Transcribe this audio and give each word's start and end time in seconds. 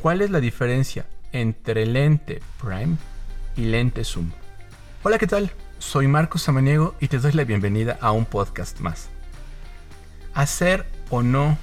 ¿Cuál 0.00 0.20
es 0.20 0.30
la 0.30 0.40
diferencia 0.40 1.06
entre 1.32 1.86
lente 1.86 2.42
prime 2.62 2.96
y 3.56 3.62
lente 3.62 4.04
zoom? 4.04 4.30
Hola, 5.02 5.18
¿qué 5.18 5.26
tal? 5.26 5.50
Soy 5.78 6.06
Marcos 6.06 6.42
Samaniego 6.42 6.94
y 7.00 7.08
te 7.08 7.18
doy 7.18 7.32
la 7.32 7.44
bienvenida 7.44 7.98
a 8.00 8.12
un 8.12 8.26
podcast 8.26 8.80
más. 8.80 9.08
¿Hacer 10.34 10.86
o 11.08 11.22
no 11.22 11.56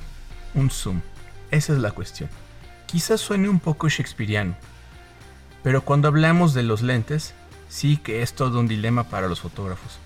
un 0.55 0.71
zoom? 0.71 1.01
Esa 1.51 1.73
es 1.73 1.79
la 1.79 1.91
cuestión. 1.91 2.27
Quizás 2.87 3.21
suene 3.21 3.49
un 3.49 3.59
poco 3.59 3.87
shakespeariano, 3.87 4.55
pero 5.61 5.85
cuando 5.85 6.07
hablamos 6.07 6.55
de 6.55 6.63
los 6.63 6.81
lentes, 6.81 7.35
sí 7.69 7.97
que 7.97 8.23
es 8.23 8.33
todo 8.33 8.59
un 8.59 8.67
dilema 8.67 9.03
para 9.05 9.27
los 9.27 9.41
fotógrafos. 9.41 9.99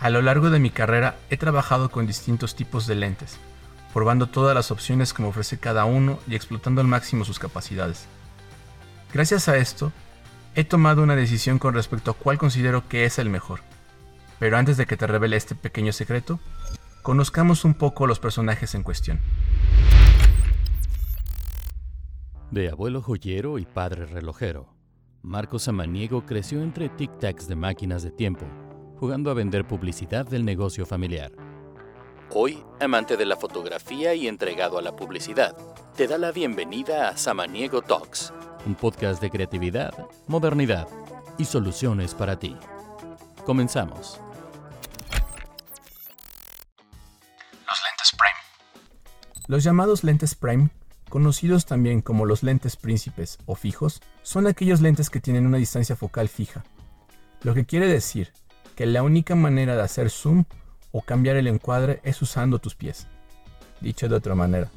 A 0.00 0.10
lo 0.10 0.22
largo 0.22 0.50
de 0.50 0.58
mi 0.58 0.70
carrera 0.70 1.16
he 1.30 1.36
trabajado 1.36 1.88
con 1.88 2.06
distintos 2.06 2.56
tipos 2.56 2.88
de 2.88 2.96
lentes, 2.96 3.38
probando 3.92 4.26
todas 4.26 4.54
las 4.54 4.70
opciones 4.70 5.12
que 5.12 5.22
me 5.22 5.28
ofrece 5.28 5.58
cada 5.58 5.84
uno 5.84 6.18
y 6.26 6.34
explotando 6.34 6.80
al 6.80 6.86
máximo 6.86 7.24
sus 7.24 7.38
capacidades. 7.38 8.06
Gracias 9.12 9.48
a 9.48 9.56
esto, 9.56 9.92
he 10.54 10.64
tomado 10.64 11.02
una 11.02 11.16
decisión 11.16 11.58
con 11.58 11.74
respecto 11.74 12.10
a 12.10 12.14
cuál 12.14 12.38
considero 12.38 12.88
que 12.88 13.04
es 13.04 13.18
el 13.18 13.28
mejor. 13.28 13.60
Pero 14.38 14.56
antes 14.56 14.76
de 14.76 14.86
que 14.86 14.96
te 14.96 15.06
revele 15.06 15.36
este 15.36 15.54
pequeño 15.54 15.92
secreto, 15.92 16.40
conozcamos 17.02 17.64
un 17.64 17.74
poco 17.74 18.06
los 18.06 18.18
personajes 18.18 18.74
en 18.74 18.82
cuestión. 18.82 19.20
De 22.50 22.68
abuelo 22.68 23.02
joyero 23.02 23.58
y 23.58 23.64
padre 23.64 24.06
relojero, 24.06 24.74
Marco 25.22 25.58
Samaniego 25.58 26.26
creció 26.26 26.62
entre 26.62 26.90
tic-tacs 26.90 27.46
de 27.46 27.56
máquinas 27.56 28.02
de 28.02 28.10
tiempo, 28.10 28.44
jugando 28.98 29.30
a 29.30 29.34
vender 29.34 29.66
publicidad 29.66 30.26
del 30.26 30.44
negocio 30.44 30.84
familiar. 30.84 31.32
Hoy, 32.34 32.64
amante 32.80 33.18
de 33.18 33.26
la 33.26 33.36
fotografía 33.36 34.14
y 34.14 34.26
entregado 34.26 34.78
a 34.78 34.82
la 34.82 34.96
publicidad, 34.96 35.54
te 35.94 36.06
da 36.06 36.16
la 36.16 36.32
bienvenida 36.32 37.10
a 37.10 37.16
Samaniego 37.18 37.82
Talks, 37.82 38.32
un 38.64 38.74
podcast 38.74 39.20
de 39.20 39.28
creatividad, 39.28 39.92
modernidad 40.28 40.88
y 41.36 41.44
soluciones 41.44 42.14
para 42.14 42.38
ti. 42.38 42.56
Comenzamos. 43.44 44.18
Los 47.66 47.82
lentes 47.84 48.12
Prime. 48.16 49.44
Los 49.46 49.62
llamados 49.62 50.02
lentes 50.02 50.34
Prime, 50.34 50.70
conocidos 51.10 51.66
también 51.66 52.00
como 52.00 52.24
los 52.24 52.42
lentes 52.42 52.76
príncipes 52.76 53.40
o 53.44 53.56
fijos, 53.56 54.00
son 54.22 54.46
aquellos 54.46 54.80
lentes 54.80 55.10
que 55.10 55.20
tienen 55.20 55.46
una 55.46 55.58
distancia 55.58 55.96
focal 55.96 56.30
fija, 56.30 56.64
lo 57.42 57.52
que 57.52 57.66
quiere 57.66 57.88
decir 57.88 58.32
que 58.74 58.86
la 58.86 59.02
única 59.02 59.34
manera 59.34 59.76
de 59.76 59.82
hacer 59.82 60.08
zoom 60.08 60.46
o 60.92 61.02
cambiar 61.02 61.36
el 61.36 61.46
encuadre 61.46 62.00
es 62.04 62.20
usando 62.22 62.58
tus 62.58 62.74
pies. 62.74 63.06
Dicho 63.80 64.08
de 64.08 64.14
otra 64.14 64.34
manera, 64.34 64.70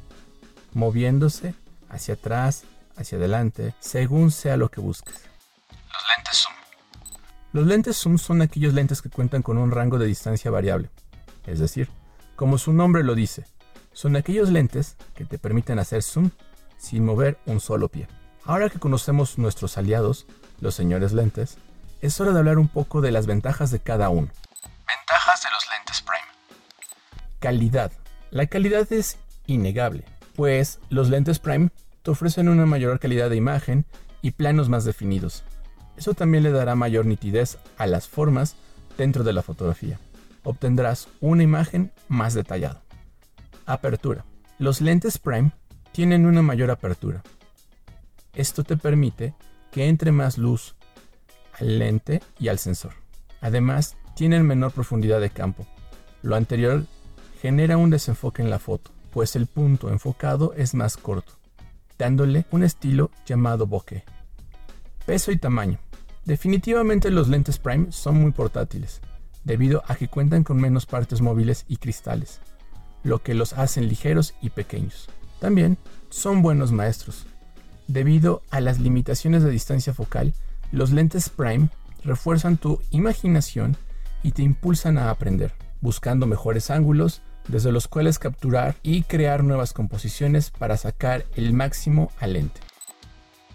moviéndose 0.72 1.54
hacia 1.88 2.14
atrás, 2.14 2.64
hacia 2.96 3.18
adelante, 3.18 3.74
según 3.78 4.30
sea 4.30 4.56
lo 4.56 4.70
que 4.70 4.80
busques. 4.80 5.14
Los 5.70 6.02
lentes 6.16 6.42
zoom. 6.42 6.54
Los 7.52 7.66
lentes 7.66 7.96
zoom 7.96 8.18
son 8.18 8.42
aquellos 8.42 8.74
lentes 8.74 9.02
que 9.02 9.10
cuentan 9.10 9.42
con 9.42 9.58
un 9.58 9.70
rango 9.70 9.98
de 9.98 10.06
distancia 10.06 10.50
variable. 10.50 10.90
Es 11.46 11.58
decir, 11.60 11.88
como 12.34 12.58
su 12.58 12.72
nombre 12.72 13.04
lo 13.04 13.14
dice, 13.14 13.44
son 13.92 14.16
aquellos 14.16 14.50
lentes 14.50 14.96
que 15.14 15.24
te 15.24 15.38
permiten 15.38 15.78
hacer 15.78 16.02
zoom 16.02 16.30
sin 16.76 17.04
mover 17.04 17.38
un 17.46 17.60
solo 17.60 17.88
pie. 17.88 18.08
Ahora 18.44 18.68
que 18.68 18.78
conocemos 18.78 19.38
nuestros 19.38 19.78
aliados, 19.78 20.26
los 20.60 20.74
señores 20.74 21.12
lentes, 21.12 21.58
es 22.00 22.20
hora 22.20 22.32
de 22.32 22.38
hablar 22.38 22.58
un 22.58 22.68
poco 22.68 23.00
de 23.00 23.10
las 23.10 23.26
ventajas 23.26 23.70
de 23.70 23.80
cada 23.80 24.10
uno. 24.10 24.28
De 25.42 25.50
los 25.50 25.68
lentes 25.70 26.00
Prime. 26.00 26.96
Calidad. 27.40 27.92
La 28.30 28.46
calidad 28.46 28.90
es 28.90 29.18
innegable, 29.46 30.04
pues 30.34 30.80
los 30.88 31.10
lentes 31.10 31.40
Prime 31.40 31.68
te 32.02 32.10
ofrecen 32.10 32.48
una 32.48 32.64
mayor 32.64 32.98
calidad 32.98 33.28
de 33.28 33.36
imagen 33.36 33.84
y 34.22 34.30
planos 34.30 34.70
más 34.70 34.86
definidos. 34.86 35.44
Eso 35.98 36.14
también 36.14 36.42
le 36.42 36.52
dará 36.52 36.74
mayor 36.74 37.04
nitidez 37.04 37.58
a 37.76 37.86
las 37.86 38.08
formas 38.08 38.56
dentro 38.96 39.24
de 39.24 39.34
la 39.34 39.42
fotografía. 39.42 40.00
Obtendrás 40.42 41.08
una 41.20 41.42
imagen 41.42 41.92
más 42.08 42.32
detallada. 42.32 42.82
Apertura. 43.66 44.24
Los 44.58 44.80
lentes 44.80 45.18
Prime 45.18 45.52
tienen 45.92 46.24
una 46.24 46.40
mayor 46.40 46.70
apertura. 46.70 47.22
Esto 48.32 48.64
te 48.64 48.78
permite 48.78 49.34
que 49.70 49.86
entre 49.86 50.12
más 50.12 50.38
luz 50.38 50.76
al 51.52 51.78
lente 51.78 52.22
y 52.38 52.48
al 52.48 52.58
sensor. 52.58 52.94
Además, 53.42 53.96
tienen 54.16 54.46
menor 54.46 54.72
profundidad 54.72 55.20
de 55.20 55.28
campo. 55.28 55.66
Lo 56.22 56.36
anterior 56.36 56.86
genera 57.42 57.76
un 57.76 57.90
desenfoque 57.90 58.40
en 58.40 58.48
la 58.48 58.58
foto, 58.58 58.90
pues 59.12 59.36
el 59.36 59.46
punto 59.46 59.90
enfocado 59.90 60.54
es 60.54 60.74
más 60.74 60.96
corto, 60.96 61.34
dándole 61.98 62.46
un 62.50 62.64
estilo 62.64 63.10
llamado 63.26 63.66
bokeh. 63.66 64.04
Peso 65.04 65.30
y 65.32 65.36
tamaño. 65.36 65.78
Definitivamente 66.24 67.10
los 67.10 67.28
lentes 67.28 67.58
Prime 67.58 67.92
son 67.92 68.20
muy 68.20 68.32
portátiles, 68.32 69.02
debido 69.44 69.82
a 69.86 69.94
que 69.96 70.08
cuentan 70.08 70.44
con 70.44 70.56
menos 70.56 70.86
partes 70.86 71.20
móviles 71.20 71.66
y 71.68 71.76
cristales, 71.76 72.40
lo 73.04 73.22
que 73.22 73.34
los 73.34 73.52
hacen 73.52 73.86
ligeros 73.86 74.34
y 74.40 74.48
pequeños. 74.48 75.10
También 75.40 75.76
son 76.08 76.40
buenos 76.40 76.72
maestros. 76.72 77.26
Debido 77.86 78.42
a 78.50 78.60
las 78.62 78.80
limitaciones 78.80 79.42
de 79.42 79.50
distancia 79.50 79.92
focal, 79.92 80.32
los 80.72 80.90
lentes 80.90 81.28
Prime 81.28 81.68
refuerzan 82.02 82.56
tu 82.56 82.80
imaginación 82.90 83.76
y 84.26 84.32
te 84.32 84.42
impulsan 84.42 84.98
a 84.98 85.10
aprender, 85.10 85.52
buscando 85.80 86.26
mejores 86.26 86.72
ángulos 86.72 87.22
desde 87.46 87.70
los 87.70 87.86
cuales 87.86 88.18
capturar 88.18 88.74
y 88.82 89.04
crear 89.04 89.44
nuevas 89.44 89.72
composiciones 89.72 90.50
para 90.50 90.76
sacar 90.76 91.24
el 91.36 91.52
máximo 91.52 92.10
al 92.18 92.32
lente. 92.32 92.60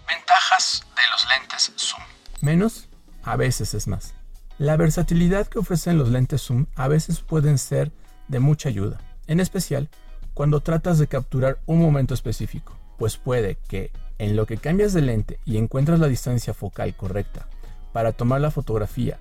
Ventajas 0.08 0.86
de 0.96 1.02
los 1.10 1.26
lentes 1.28 1.72
zoom. 1.76 2.02
Menos, 2.40 2.88
a 3.22 3.36
veces 3.36 3.74
es 3.74 3.86
más. 3.86 4.14
La 4.56 4.78
versatilidad 4.78 5.46
que 5.46 5.58
ofrecen 5.58 5.98
los 5.98 6.08
lentes 6.08 6.40
zoom 6.40 6.64
a 6.74 6.88
veces 6.88 7.20
pueden 7.20 7.58
ser 7.58 7.92
de 8.28 8.40
mucha 8.40 8.70
ayuda, 8.70 8.98
en 9.26 9.40
especial 9.40 9.90
cuando 10.32 10.60
tratas 10.60 10.98
de 10.98 11.06
capturar 11.06 11.58
un 11.66 11.82
momento 11.82 12.14
específico, 12.14 12.78
pues 12.96 13.18
puede 13.18 13.58
que 13.68 13.90
en 14.16 14.36
lo 14.36 14.46
que 14.46 14.56
cambias 14.56 14.94
de 14.94 15.02
lente 15.02 15.38
y 15.44 15.58
encuentras 15.58 16.00
la 16.00 16.08
distancia 16.08 16.54
focal 16.54 16.96
correcta 16.96 17.46
para 17.92 18.12
tomar 18.12 18.40
la 18.40 18.50
fotografía 18.50 19.18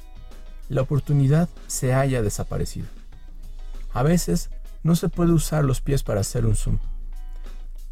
la 0.71 0.81
oportunidad 0.81 1.49
se 1.67 1.93
haya 1.93 2.21
desaparecido. 2.21 2.87
A 3.93 4.03
veces 4.03 4.49
no 4.83 4.95
se 4.95 5.09
puede 5.09 5.33
usar 5.33 5.65
los 5.65 5.81
pies 5.81 6.01
para 6.01 6.21
hacer 6.21 6.45
un 6.45 6.55
zoom. 6.55 6.79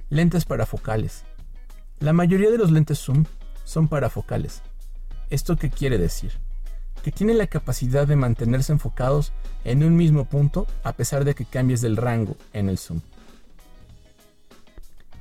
Lentes 0.10 0.46
parafocales. 0.46 1.26
La 2.00 2.14
mayoría 2.14 2.50
de 2.50 2.58
los 2.58 2.72
lentes 2.72 3.00
zoom 3.00 3.26
son 3.66 3.90
parafocales. 3.90 4.62
¿Esto 5.30 5.58
qué 5.58 5.70
quiere 5.70 5.98
decir? 5.98 6.32
Que 7.04 7.12
tienen 7.12 7.38
la 7.38 7.48
capacidad 7.48 8.08
de 8.08 8.16
mantenerse 8.16 8.72
enfocados 8.72 9.34
en 9.66 9.84
un 9.84 9.98
mismo 9.98 10.24
punto 10.24 10.66
a 10.84 10.94
pesar 10.94 11.26
de 11.26 11.36
que 11.36 11.44
cambies 11.44 11.82
del 11.82 11.98
rango 11.98 12.38
en 12.54 12.70
el 12.70 12.78
zoom. 12.78 13.02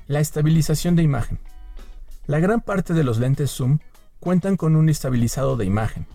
La 0.07 0.21
estabilización 0.21 0.95
de 0.95 1.03
imagen. 1.03 1.41
La 2.29 2.39
gran 2.39 2.61
parte 2.61 2.95
de 2.95 3.03
los 3.03 3.19
lentes 3.19 3.51
zoom 3.51 3.81
cuentan 4.21 4.57
con 4.57 4.77
un 4.77 4.89
estabilizado 4.89 5.57
de 5.57 5.65
imagen, 5.65 6.07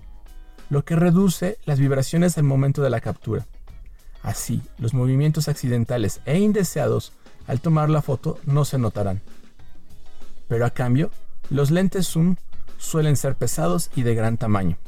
lo 0.73 0.84
que 0.84 0.95
reduce 0.95 1.59
las 1.66 1.78
vibraciones 1.78 2.35
al 2.39 2.45
momento 2.45 2.81
de 2.81 2.89
la 2.89 3.00
captura. 3.00 3.45
Así, 4.23 4.63
los 4.79 4.95
movimientos 4.95 5.47
accidentales 5.47 6.19
e 6.25 6.39
indeseados 6.39 7.13
al 7.45 7.61
tomar 7.61 7.91
la 7.91 8.01
foto 8.01 8.39
no 8.47 8.66
se 8.66 8.79
notarán. 8.79 9.22
Pero 10.47 10.66
a 10.66 10.72
cambio, 10.72 11.12
los 11.51 11.69
lentes 11.69 12.07
zoom 12.07 12.38
suelen 12.79 13.17
ser 13.17 13.35
pesados 13.35 13.91
y 13.95 14.01
de 14.01 14.16
gran 14.16 14.38
tamaño. 14.38 14.79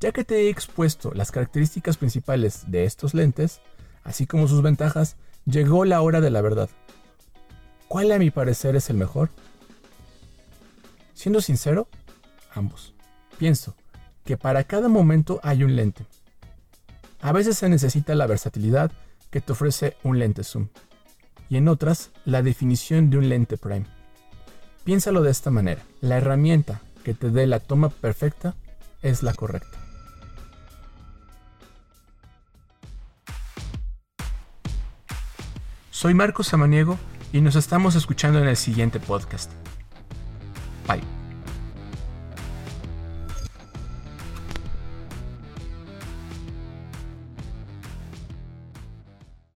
Ya 0.00 0.10
que 0.10 0.24
te 0.24 0.40
he 0.40 0.48
expuesto 0.48 1.12
las 1.14 1.30
características 1.30 1.98
principales 1.98 2.64
de 2.66 2.82
estos 2.84 3.14
lentes, 3.14 3.60
así 4.02 4.26
como 4.26 4.48
sus 4.48 4.60
ventajas, 4.60 5.14
llegó 5.44 5.84
la 5.84 6.00
hora 6.00 6.20
de 6.20 6.30
la 6.30 6.40
verdad. 6.40 6.68
¿Cuál 7.86 8.10
a 8.10 8.18
mi 8.18 8.32
parecer 8.32 8.74
es 8.74 8.90
el 8.90 8.96
mejor? 8.96 9.30
Siendo 11.14 11.40
sincero, 11.40 11.86
ambos. 12.52 12.97
Pienso 13.38 13.76
que 14.24 14.36
para 14.36 14.64
cada 14.64 14.88
momento 14.88 15.40
hay 15.42 15.62
un 15.62 15.76
lente. 15.76 16.04
A 17.20 17.32
veces 17.32 17.56
se 17.56 17.68
necesita 17.68 18.14
la 18.14 18.26
versatilidad 18.26 18.90
que 19.30 19.40
te 19.40 19.52
ofrece 19.52 19.96
un 20.02 20.18
lente 20.18 20.44
zoom 20.44 20.68
y 21.48 21.56
en 21.56 21.68
otras 21.68 22.10
la 22.24 22.42
definición 22.42 23.10
de 23.10 23.18
un 23.18 23.28
lente 23.28 23.56
prime. 23.56 23.86
Piénsalo 24.84 25.22
de 25.22 25.30
esta 25.30 25.50
manera, 25.50 25.82
la 26.00 26.16
herramienta 26.16 26.80
que 27.04 27.14
te 27.14 27.30
dé 27.30 27.46
la 27.46 27.60
toma 27.60 27.90
perfecta 27.90 28.54
es 29.02 29.22
la 29.22 29.32
correcta. 29.32 29.78
Soy 35.90 36.14
Marcos 36.14 36.48
Samaniego 36.48 36.98
y 37.32 37.40
nos 37.40 37.56
estamos 37.56 37.94
escuchando 37.94 38.40
en 38.40 38.48
el 38.48 38.56
siguiente 38.56 39.00
podcast. 39.00 39.50